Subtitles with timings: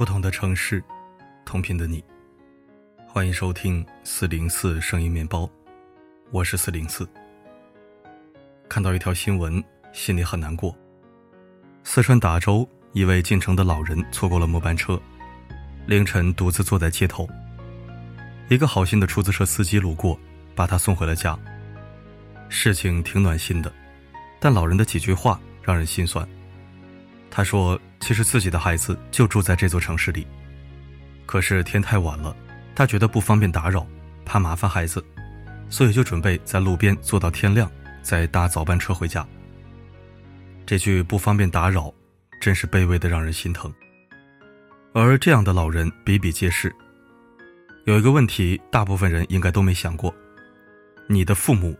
[0.00, 0.82] 不同的城市，
[1.44, 2.02] 同频的你，
[3.06, 5.46] 欢迎收听四零四声音面包，
[6.30, 7.06] 我是四零四。
[8.66, 10.74] 看到一条新闻，心里很难过。
[11.84, 14.98] 四川达州一位进城的老人错过了末班车，
[15.84, 17.28] 凌晨独自坐在街头。
[18.48, 20.18] 一个好心的出租车司机路过，
[20.54, 21.38] 把他送回了家。
[22.48, 23.70] 事情挺暖心的，
[24.40, 26.26] 但老人的几句话让人心酸。
[27.30, 30.26] 他说：“其实自己的孩子就住在这座城市里，
[31.26, 32.34] 可是天太晚了，
[32.74, 33.86] 他觉得不方便打扰，
[34.24, 35.04] 怕麻烦孩子，
[35.68, 37.70] 所以就准备在路边坐到天亮，
[38.02, 39.26] 再搭早班车回家。”
[40.66, 41.92] 这句“不方便打扰”，
[42.40, 43.72] 真是卑微的让人心疼。
[44.92, 46.74] 而这样的老人比比皆是。
[47.86, 50.14] 有一个问题，大部分人应该都没想过：
[51.08, 51.78] 你的父母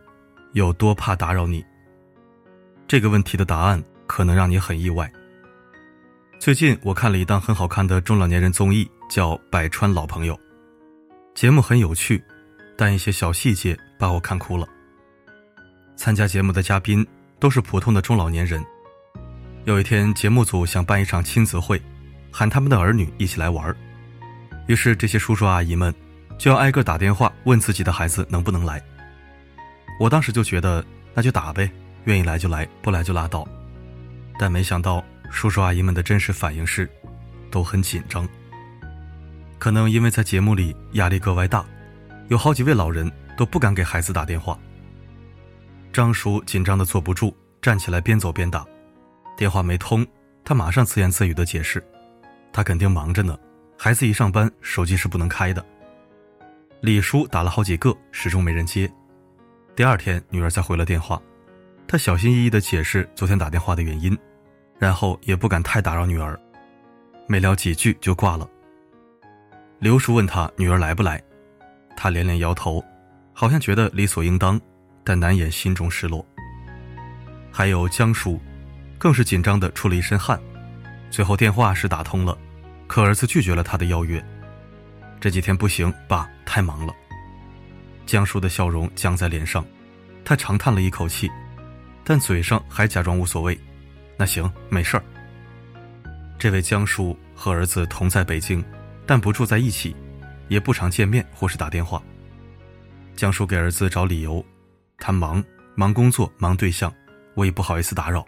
[0.53, 1.63] 有多怕打扰你？
[2.87, 5.11] 这个问题的答案可能让你很意外。
[6.41, 10.33] 最近我看了一档很好看的中老年人综艺，叫《百川老朋友》，
[11.35, 12.19] 节目很有趣，
[12.75, 14.67] 但一些小细节把我看哭了。
[15.95, 17.05] 参加节目的嘉宾
[17.39, 18.59] 都是普通的中老年人。
[19.65, 21.79] 有一天，节目组想办一场亲子会，
[22.31, 23.71] 喊他们的儿女一起来玩
[24.67, 25.93] 于是，这些叔叔阿姨们
[26.39, 28.83] 就要挨个打电话问自己的孩子能不能来。
[29.99, 31.69] 我当时就觉得，那就打呗，
[32.05, 33.47] 愿意来就来，不来就拉倒。
[34.39, 36.87] 但没想到，叔叔阿姨们的真实反应是，
[37.49, 38.27] 都很紧张。
[39.57, 41.65] 可能因为在节目里压力格外大，
[42.27, 44.59] 有好几位老人都不敢给孩子打电话。
[45.93, 48.65] 张叔紧张的坐不住，站起来边走边打，
[49.35, 50.05] 电话没通，
[50.43, 51.83] 他马上自言自语的解释，
[52.51, 53.37] 他肯定忙着呢。
[53.77, 55.65] 孩子一上班，手机是不能开的。
[56.81, 58.91] 李叔打了好几个，始终没人接。
[59.75, 61.21] 第二天，女儿才回了电话，
[61.87, 64.17] 他小心翼翼地解释昨天打电话的原因，
[64.81, 66.37] 然后也不敢太打扰女儿。
[67.27, 68.49] 没聊几句就挂了。
[69.77, 71.21] 刘叔问他女儿来不来，
[71.95, 72.83] 他连连摇头，
[73.31, 74.59] 好像觉得理所应当，
[75.03, 76.25] 但难掩心中失落。
[77.51, 78.41] 还有江叔，
[78.97, 80.41] 更是紧张的出了一身汗，
[81.11, 82.35] 最后电话是打通了。
[82.87, 84.23] 可儿子拒绝了他的邀约，
[85.19, 86.93] 这几天不行，爸太忙了。
[88.07, 89.63] 江叔的笑容僵在脸上，
[90.25, 91.31] 他长叹了一口气，
[92.03, 93.55] 但嘴上还假装无所谓。
[94.21, 95.03] 那行，没事儿。
[96.37, 98.63] 这位江叔和儿子同在北京，
[99.03, 99.95] 但不住在一起，
[100.47, 101.99] 也不常见面或是打电话。
[103.15, 104.45] 江叔给儿子找理由，
[104.99, 105.43] 他忙，
[105.73, 106.93] 忙工作，忙对象，
[107.33, 108.23] 我也不好意思打扰。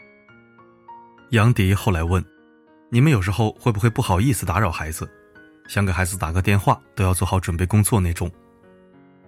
[1.30, 2.26] 杨迪后来问。
[2.90, 5.08] 你们有时候会不会不好意思打扰孩子，
[5.68, 8.32] 想给孩子打个电话都要做好准备工作那种？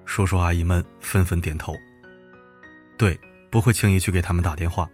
[0.04, 1.75] 叔叔阿姨们纷纷点头。
[2.98, 3.20] 对，
[3.52, 4.90] 不会轻易去给他们打电话，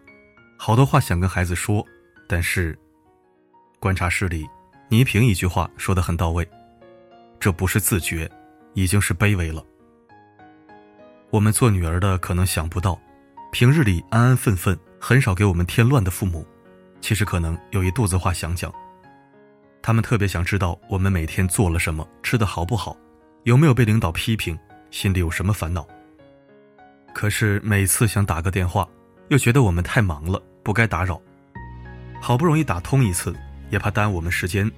[0.63, 1.83] 好多话想跟孩子说，
[2.27, 2.77] 但是，
[3.79, 4.47] 观察室里，
[4.89, 6.47] 倪萍一句话说的很到位，
[7.39, 8.29] 这不是自觉，
[8.75, 9.65] 已经是卑微了。
[11.31, 13.01] 我们做女儿的可能想不到，
[13.51, 16.45] 平日里安安分分、很少给我们添乱的父母。
[17.01, 18.71] 其实可能有一肚子话想讲，
[19.81, 22.95] 他们特别想知道我们每天做了什么，吃的好不好，
[23.45, 24.55] 有没有被领导批评，
[24.91, 25.87] 心里有什么烦恼。
[27.15, 28.87] 可是每次想打个电话，
[29.29, 31.21] 又觉得我们太忙了，不该打扰。
[32.21, 33.35] 好不容易打通一次，
[33.69, 34.69] 也怕耽误我们时间，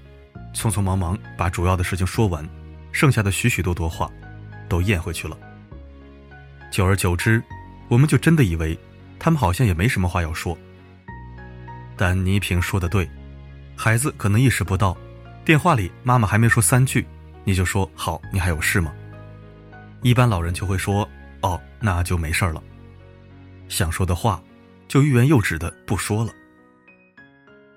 [0.54, 2.48] 匆匆忙忙把主要的事情说完，
[2.92, 4.10] 剩下的许许多多话，
[4.70, 5.38] 都咽回去了。
[6.72, 7.44] 久而久之，
[7.90, 8.80] 我们就真的以为，
[9.20, 10.58] 他们好像也没什么话要说。
[11.96, 13.10] 但倪萍说的对，
[13.76, 14.98] 孩子可能意识不到，
[15.46, 17.06] 电话里妈妈还没说三句，
[17.44, 18.92] 你就说好，你还有事吗？
[20.02, 21.08] 一般老人就会说，
[21.42, 22.64] 哦，那就没事了。
[23.70, 24.42] 想说的话，
[24.88, 26.32] 就欲言又止的不说了。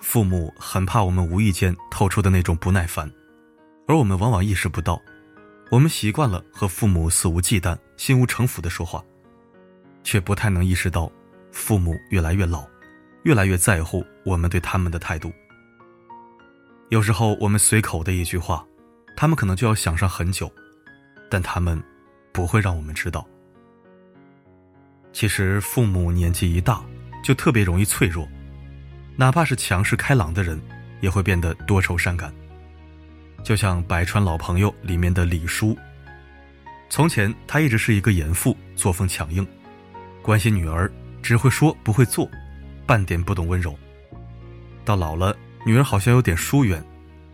[0.01, 3.11] 父母很怕我们无意间透出的那种不耐烦，
[3.87, 5.01] 而我们往往意识不到，
[5.71, 9.05] 我们习惯了和父母肆无忌惮、心无城府的说话，
[10.05, 11.11] 却不太能意识到，
[11.51, 12.67] 父母越来越老。
[13.25, 15.33] 越来越在乎我们对他们的态度。
[16.91, 18.65] 有时候我们随口的一句话，
[19.17, 20.49] 他们可能就要想上很久，
[21.29, 21.83] 但他们
[22.31, 23.27] 不会让我们知道。
[25.13, 26.85] 其实父母年纪一大，
[27.27, 28.29] 就特别容易脆弱，
[29.17, 30.63] 哪怕是强势开朗的人，
[31.01, 32.33] 也会变得多愁善感。
[33.43, 35.77] 就像《百川老朋友》里面的李叔，
[36.89, 39.45] 从前他一直是一个严父，作风强硬，
[40.23, 40.89] 关心女儿，
[41.21, 42.31] 只会说不会做。
[42.87, 43.77] 半点不懂温柔。
[44.85, 45.37] 到老了，
[45.67, 46.81] 女儿好像有点疏远，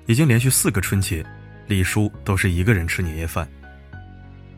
[0.06, 1.23] 已经连续四个春节，
[1.67, 3.47] 李叔都是一个人吃年夜饭。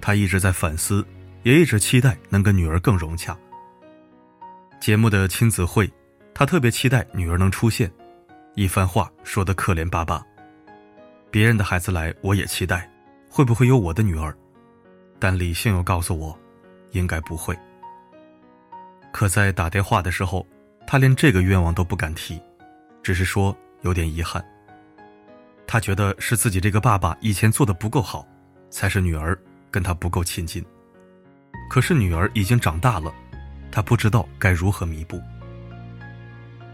[0.01, 1.05] 他一直在反思，
[1.43, 3.37] 也一直期待能跟女儿更融洽。
[4.85, 5.91] 节目的亲子会，
[6.35, 7.91] 他特别期待女儿能出现，
[8.55, 10.23] 一番话说得可怜巴巴。
[11.31, 12.87] 别人的孩子来，我也期待，
[13.31, 14.37] 会不会有我的女儿？
[15.19, 16.39] 但理性又告诉我，
[16.91, 17.59] 应该不会。
[19.11, 20.47] 可在打电话的时候，
[20.87, 22.39] 他连这个愿望都不敢提，
[23.03, 24.45] 只是说有点遗憾。
[25.67, 28.29] 他觉得是自己这个爸爸以前做的不够好，
[28.69, 29.35] 才是女儿
[29.71, 30.63] 跟他不够亲近。
[31.71, 33.11] 可是女儿已经长大了，
[33.75, 35.21] 他不知道该如何弥补。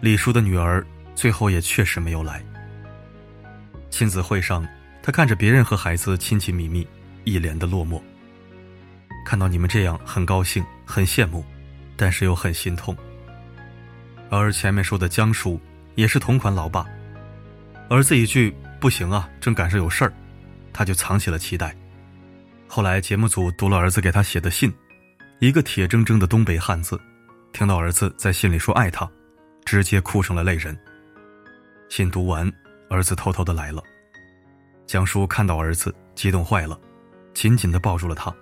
[0.02, 2.44] 李叔的女儿最后也确实没有来。
[3.88, 4.68] 亲子会上，
[5.02, 6.86] 他看着别人和孩子亲亲密密，
[7.24, 7.98] 一脸的落寞。
[9.24, 11.42] 看到你们这样，很高兴，很羡慕，
[11.96, 12.94] 但是又很心痛。
[14.28, 15.58] 而前面说的江叔
[15.94, 16.86] 也是同款老爸，
[17.88, 20.12] 儿子一句“不行啊，正赶上有事儿”，
[20.70, 21.74] 他就藏起了期待。
[22.68, 24.70] 后来节目组读了儿子给他写的信，
[25.40, 27.00] 一个铁铮铮的东北汉子，
[27.50, 29.10] 听到儿子在信里说爱他，
[29.64, 30.78] 直接哭成了泪人。
[31.88, 32.50] 信读完。
[32.90, 33.80] 儿子偷偷的来了，
[34.84, 36.76] 江叔看到儿子，激动坏了，
[37.32, 38.34] 紧紧的抱住了他。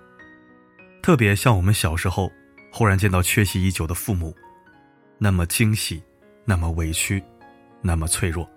[1.03, 2.33] 特别像我们小时候，
[2.73, 4.35] 忽然见到缺席已久的父母，
[5.19, 6.03] 那么惊喜，
[6.47, 7.23] 那么委屈，
[7.83, 8.49] 那么脆弱。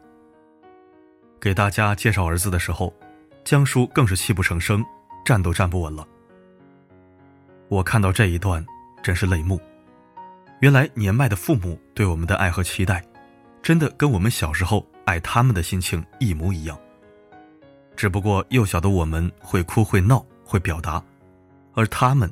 [1.41, 2.91] 给大家介绍儿子的时候，
[3.43, 4.81] 江叔更是泣不成声，
[5.25, 6.07] 站都站不稳了。
[7.71, 8.65] 我看到这一段，
[9.01, 9.57] 真是泪目。
[10.59, 13.01] 原来年迈的父母对我们的爱和期待，
[13.63, 14.85] 真的跟我们小时候。
[15.05, 16.79] 爱他们的心情一模一样，
[17.97, 21.03] 只不过幼小的我们会哭会闹会表达，
[21.73, 22.31] 而他们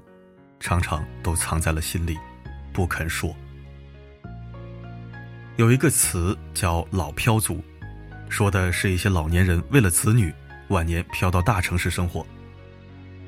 [0.59, 2.17] 常常都藏在了心里，
[2.71, 3.35] 不肯说。
[5.57, 7.61] 有一个词叫“老漂族”，
[8.29, 10.31] 说的是一些老年人为了子女，
[10.67, 12.25] 晚年飘到大城市生活。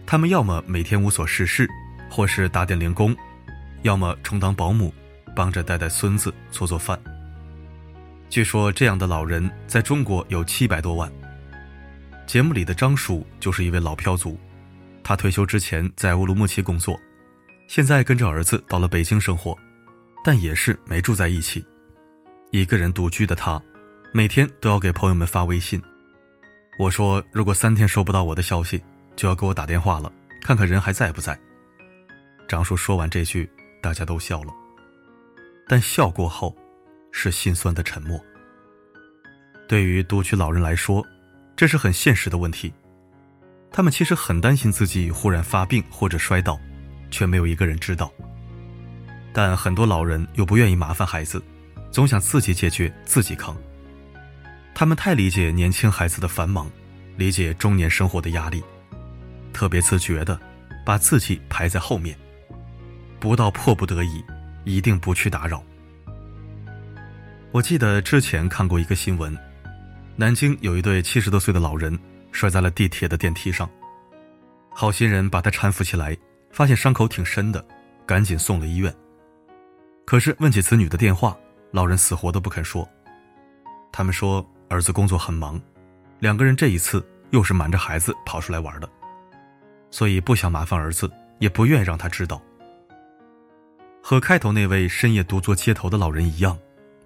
[0.06, 1.68] 他们要么每天无所事事，
[2.12, 3.16] 或是打点零工，
[3.84, 4.94] 要么充当保姆，
[5.34, 7.00] 帮着带带孙子做做饭。
[8.30, 11.10] 据说这样的老人在中国有七百多万。
[12.28, 14.38] 节目里的张叔就是一位老漂族，
[15.04, 17.00] 他退休之前在乌鲁木齐工作，
[17.68, 19.58] 现在跟着儿子到了北京生活，
[20.24, 21.66] 但也是没住在一起，
[22.52, 23.62] 一个人独居的他，
[24.14, 25.82] 每天都要给朋友们发微信。
[26.78, 28.82] 我说如果三天收不到我的消息，
[29.16, 30.12] 就要给我打电话了，
[30.42, 31.38] 看看人还在不在。
[32.52, 33.50] 张叔说完这句，
[33.82, 34.54] 大家都笑了，
[35.70, 36.54] 但笑过后。
[37.14, 38.20] 是心酸的沉默。
[39.70, 41.06] 对于独居老人来说，
[41.56, 42.74] 这是很现实的问题。
[43.72, 46.60] 他们其实很担心自己忽然发病或者摔倒，
[47.10, 48.12] 却没有一个人知道。
[49.34, 51.42] 但很多老人又不愿意麻烦孩子，
[51.90, 53.56] 总想自己解决、自己扛。
[54.74, 56.70] 他们太理解年轻孩子的繁忙，
[57.16, 58.62] 理解中年生活的压力，
[59.54, 60.38] 特别自觉的
[60.86, 62.18] 把自己排在后面，
[63.22, 64.26] 不到迫不得已，
[64.64, 65.64] 一定不去打扰。
[67.52, 69.38] 我记得之前看过一个新闻，
[70.16, 71.98] 南京有一对七十多岁的老人
[72.32, 73.70] 摔在了地铁的电梯上，
[74.74, 76.18] 好心人把他搀扶起来，
[76.50, 77.64] 发现伤口挺深的，
[78.08, 78.92] 赶紧送了医院。
[80.04, 81.38] 可是问起子女的电话，
[81.70, 82.90] 老人死活都不肯说。
[83.92, 85.62] 他们说儿子工作很忙，
[86.18, 88.90] 两个人这一次又是瞒着孩子跑出来玩的，
[89.92, 91.08] 所以不想麻烦儿子，
[91.38, 92.42] 也不愿意让他知道。
[94.02, 96.58] 和开头那位深夜独坐街头的老人一样。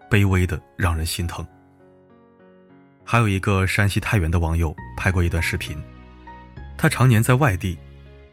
[0.07, 1.45] 卑微的让人心疼。
[3.03, 5.75] 还有一个山西太原的网友拍过一段视频，
[6.77, 7.77] 他常年在外地，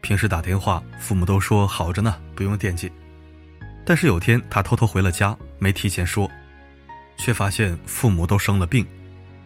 [0.01, 2.91] 平时打电话，父母都说好着呢，不用惦记。
[3.83, 6.29] 但是有天他偷偷回了家，没提前说，
[7.17, 8.85] 却发现父母都生了病，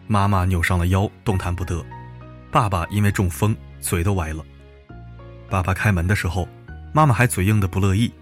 [0.06, 1.84] 妈妈扭伤了腰，动弹不得；
[2.50, 4.44] 爸爸因为中风，嘴都歪了。
[5.48, 6.46] 爸爸开门的时候，
[6.92, 8.12] 妈妈还嘴硬的不乐意：“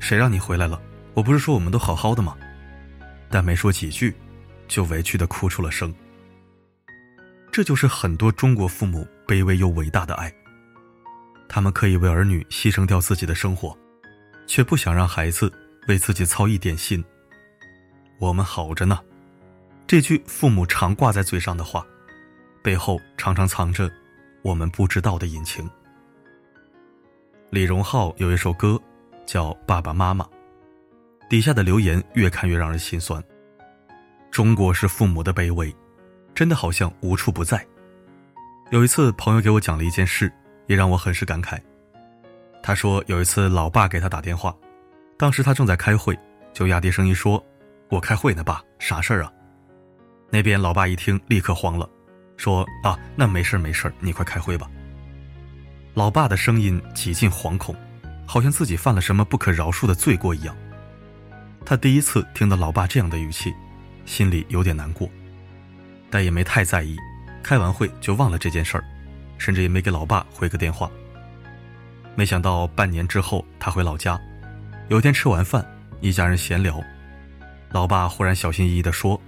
[0.00, 0.80] 谁让你回来了？
[1.14, 2.36] 我不是说我们都好好的吗？”
[3.30, 4.14] 但没说几句，
[4.68, 5.92] 就委屈的哭出了声。
[7.50, 10.32] 这就是很多中国父母卑微又伟大的爱。
[11.48, 13.76] 他们可以为儿女牺牲掉自己的生活，
[14.46, 15.52] 却不想让孩子
[15.86, 17.04] 为自己操一点心。
[18.18, 18.98] 我们好着呢，
[19.86, 21.86] 这句父母常挂在嘴上的话，
[22.62, 23.90] 背后常常藏着
[24.42, 25.68] 我们不知道的隐情。
[27.50, 28.80] 李荣浩有一首歌，
[29.26, 30.24] 叫《爸爸妈妈》。
[31.28, 33.22] 底下的留言越看越让人心酸。
[34.30, 35.74] 中国式父母的卑微，
[36.34, 37.64] 真的好像无处不在。
[38.70, 40.32] 有一次，朋友给我讲了一件事，
[40.66, 41.58] 也让我很是感慨。
[42.62, 44.54] 他说有一次，老爸给他打电话，
[45.16, 46.18] 当时他正在开会，
[46.52, 47.44] 就压低声音说
[47.90, 49.32] ：“我开会呢，爸，啥事儿啊？”
[50.30, 51.88] 那边老爸一听，立刻慌了，
[52.36, 54.68] 说：“啊，那没事没事你快开会吧。”
[55.94, 57.76] 老爸的声音几近惶恐，
[58.26, 60.56] 好像自己犯了什么不可饶恕的罪过一样。
[61.64, 63.52] 他第一次听到老爸这样的语气，
[64.04, 65.08] 心里有点难过，
[66.10, 66.96] 但也没太在意，
[67.42, 68.84] 开完会就忘了这件事儿，
[69.38, 70.90] 甚至也没给老爸回个电话。
[72.14, 74.20] 没想到半年之后，他回老家，
[74.88, 75.64] 有天吃完饭，
[76.00, 76.82] 一家人闲聊，
[77.70, 79.20] 老爸忽然小心翼翼地说：“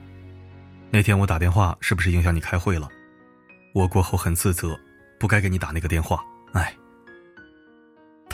[0.91, 2.89] 那天我打电话是不是影响你开会了？
[3.75, 4.79] 我过后很自责，
[5.19, 6.23] 不该给你打那个电话。”
[6.53, 6.73] 哎，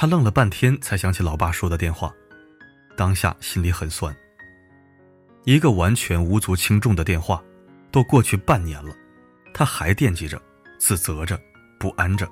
[0.02, 2.12] 他愣了半天，才想起老爸说的电话，
[2.96, 4.12] 当下心里很酸。
[5.44, 7.40] 一个完全无足轻重的电话，
[7.92, 8.92] 都过去半年了，
[9.54, 10.42] 他还惦记着，
[10.76, 11.40] 自责着，
[11.78, 12.28] 不安着。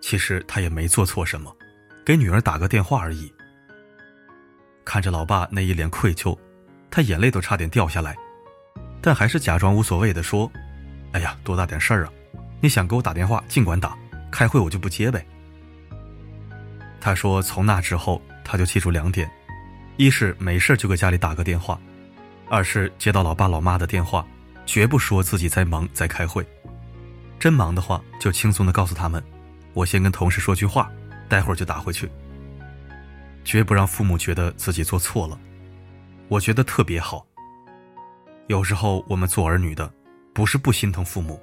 [0.00, 1.56] 其实他也没做错什么，
[2.04, 3.32] 给女儿打个电话而已。
[4.84, 6.36] 看着老爸那一脸愧疚，
[6.90, 8.16] 他眼泪都差点掉下来，
[9.00, 10.50] 但还是假装无所谓的说
[11.14, 12.12] ：“哎呀，多大点事儿啊！
[12.60, 13.96] 你想给我打电话尽管打，
[14.32, 15.24] 开会我就不接呗。”
[17.00, 19.30] 他说：“从那之后，他就记住两点：
[19.96, 21.80] 一是没事就给家里打个电话；
[22.48, 24.26] 二是接到老爸老妈的电话，
[24.66, 26.46] 绝不说自己在忙在开会。
[27.38, 29.22] 真忙的话，就轻松的告诉他们。”
[29.72, 30.90] 我先跟同事说句话，
[31.28, 32.10] 待会儿就打回去。
[33.44, 35.38] 绝不让父母觉得自己做错了，
[36.28, 37.24] 我觉得特别好。
[38.48, 39.90] 有时候我们做儿女的，
[40.34, 41.40] 不是不心疼父母，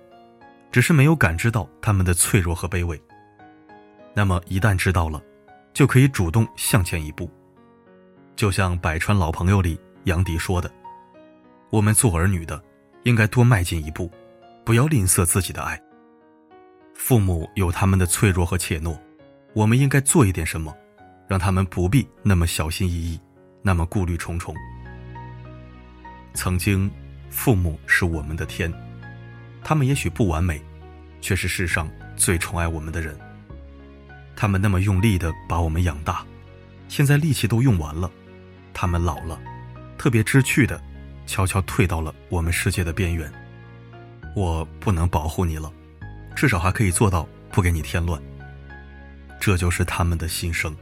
[0.73, 3.01] 只是没有感知到他们的脆弱和卑微。
[4.13, 5.21] 那么一旦知道了，
[5.77, 7.29] 就可以主动向前一步。
[8.35, 10.71] 就像《百川老朋友》里杨迪说的
[11.69, 12.59] ：“我们做儿女的，
[13.03, 14.11] 应该多迈进一步，
[14.65, 15.79] 不要吝啬自己的爱。”
[16.97, 18.97] 父母有他们的脆弱和怯懦，
[19.53, 20.75] 我们应该做一点什么，
[21.27, 23.21] 让他们不必那么小心翼翼，
[23.61, 24.55] 那么顾虑重重。
[26.33, 26.89] 曾经，
[27.29, 28.73] 父母是我们的天，
[29.63, 30.59] 他们也许不完美，
[31.21, 33.15] 却是世上最宠爱我们的人。
[34.37, 36.23] 他们那么用力的把我们养大，
[36.87, 38.09] 现在力气都用完了，
[38.71, 39.37] 他们老了，
[39.97, 40.79] 特别知趣的，
[41.25, 43.29] 悄悄退到了我们世界的边缘。
[44.35, 45.73] 我不能保护你了。
[46.35, 48.21] 至少还可以做到不给你添乱。
[49.39, 50.75] 这就是他们的心声。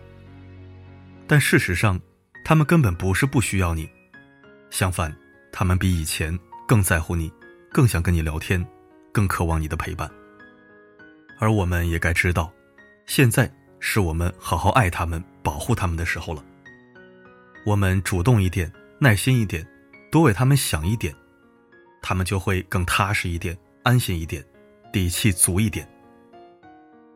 [1.25, 1.97] 但事实上，
[2.43, 3.89] 他们根本不是不需要你，
[4.69, 5.15] 相反，
[5.53, 7.31] 他们比以前更在乎你，
[7.71, 8.67] 更想跟你聊天，
[9.13, 10.11] 更渴望你的陪伴。
[11.39, 12.51] 而我们也该知道，
[13.05, 16.43] 现在是我们好好爱他们、保护他们的时候了。
[17.65, 19.65] 我们主动一点，耐心一点，
[20.11, 21.13] 多为他们想一点，
[22.01, 24.43] 他们就会更踏实一点，安心一点。
[24.91, 25.85] 底气足一点。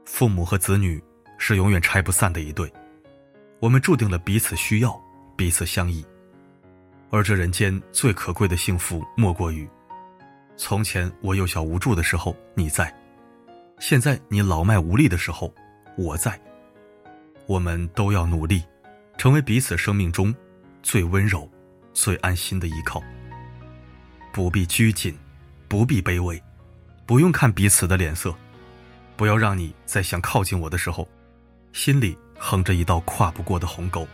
[0.03, 1.01] 父母和子女
[1.37, 2.69] 是永远拆不散的一对，
[3.61, 5.01] 我们注定了彼此需要，
[5.37, 6.05] 彼此相依。
[7.09, 9.65] 而这人间最可贵的幸福，莫过于：
[10.57, 12.93] 从前我幼小无助的时候你在，
[13.79, 15.53] 现在你老迈无力的时候
[15.99, 16.39] 我在。
[17.45, 18.63] 我们都要努力，
[19.17, 20.33] 成为彼此生命中
[20.81, 21.49] 最温柔、
[21.93, 23.03] 最安心的依靠。
[24.31, 25.17] 不必拘谨，
[25.67, 26.41] 不必卑微。
[27.05, 28.33] 不用看彼此的脸色，
[29.17, 31.09] 不要让你在想靠近我的时候，
[31.73, 34.07] 心里横着一道跨不过的鸿沟。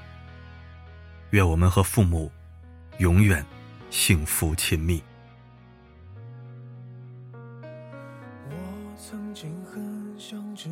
[1.31, 2.31] 愿我们和父母
[2.99, 3.45] 永远
[3.89, 5.03] 幸福亲密。
[8.49, 8.55] 我
[8.97, 10.69] 曾经很想知，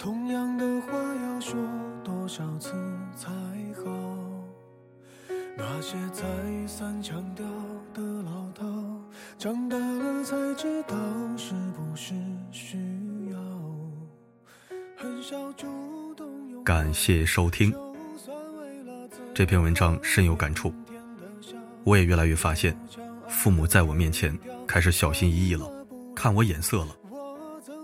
[0.00, 1.54] 同样的话要说
[2.02, 2.72] 多少次
[3.14, 3.28] 才
[3.84, 3.90] 好？
[5.58, 6.24] 那些再
[6.66, 7.44] 三强调
[7.92, 8.64] 的老套，
[9.36, 10.96] 长大了才知道
[11.36, 12.14] 是不是
[12.50, 12.78] 需
[13.30, 13.38] 要。
[14.96, 15.66] 很少主
[16.14, 17.70] 动感谢收听。
[19.34, 20.72] 这篇文章深有感触，
[21.84, 22.74] 我也越来越发现，
[23.28, 24.34] 父母在我面前
[24.66, 25.70] 开始小心翼翼了，
[26.16, 26.96] 看我眼色了，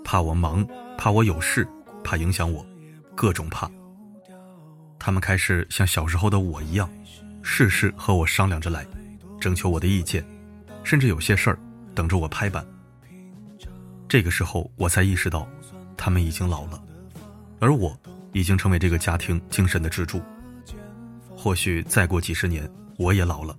[0.02, 1.68] 怕我忙，怕我有事，
[2.06, 2.64] 怕影响我，
[3.16, 3.68] 各种怕。
[4.98, 6.88] 他们开始像小时候的我一样。
[7.42, 8.84] 事事和我商量着来，
[9.40, 10.24] 征求我的意见，
[10.82, 11.58] 甚至有些事儿
[11.94, 12.66] 等着我拍板。
[14.08, 15.48] 这个时候，我才意识到，
[15.96, 16.82] 他们已经老了，
[17.60, 17.96] 而我
[18.32, 20.20] 已经成为这个家庭精神的支柱。
[21.36, 23.56] 或许再过几十年，我也老了，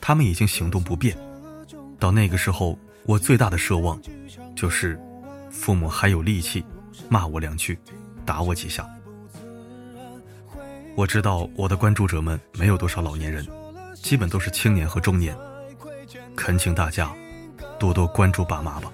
[0.00, 1.18] 他们已经行动不便。
[1.98, 4.00] 到那个时候，我最大的奢望，
[4.54, 4.96] 就是
[5.50, 6.64] 父母还有力气
[7.08, 7.78] 骂我两句，
[8.24, 8.88] 打我几下。
[10.96, 13.46] 我知道我的关注者们没有多少老年人，
[13.94, 15.36] 基本都是青年和中年。
[16.34, 17.14] 恳请大家
[17.78, 18.92] 多多关注爸妈吧，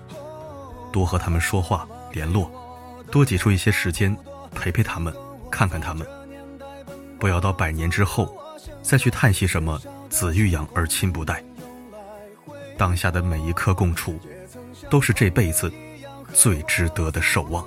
[0.93, 2.51] 多和他们说话联络，
[3.11, 4.15] 多挤出一些时间
[4.55, 5.15] 陪陪他们，
[5.51, 6.07] 看看他们。
[7.19, 8.37] 不要到百年之后
[8.83, 9.81] 再去叹息什么
[10.11, 11.43] “子欲养而亲不待”。
[12.77, 14.19] 当下的每一刻共处，
[14.91, 15.73] 都是这辈子
[16.35, 17.67] 最值得的守望。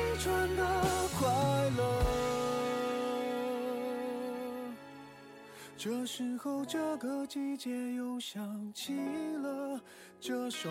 [5.77, 8.93] 这时候这个季节又想起
[9.41, 9.79] 了
[10.19, 10.69] 这首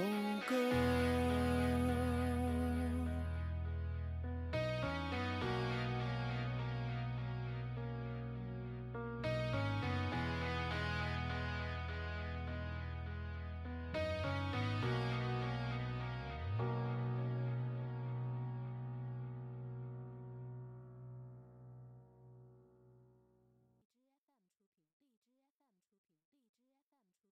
[0.48, 1.79] 歌。